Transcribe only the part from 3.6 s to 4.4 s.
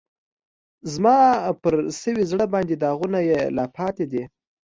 پاتی دي